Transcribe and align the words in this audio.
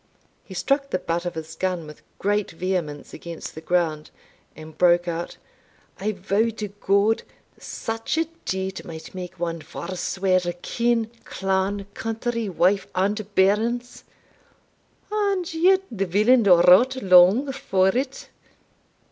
He 0.43 0.55
struck 0.55 0.89
the 0.89 0.97
butt 0.97 1.27
of 1.27 1.35
his 1.35 1.53
gun 1.53 1.85
with 1.85 2.01
great 2.17 2.49
vehemence 2.49 3.13
against 3.13 3.53
the 3.53 3.61
ground, 3.61 4.09
and 4.55 4.75
broke 4.75 5.07
out 5.07 5.37
"I 5.99 6.11
vow 6.13 6.49
to 6.57 6.69
God, 6.69 7.21
such 7.59 8.17
a 8.17 8.25
deed 8.45 8.83
might 8.83 9.13
make 9.13 9.39
one 9.39 9.61
forswear 9.61 10.39
kin, 10.63 11.11
clan, 11.23 11.85
country, 11.93 12.49
wife, 12.49 12.87
and 12.95 13.35
bairns! 13.35 14.03
And 15.11 15.53
yet 15.53 15.83
the 15.91 16.07
villain 16.07 16.41
wrought 16.45 16.95
long 17.03 17.51
for 17.51 17.89
it. 17.89 18.29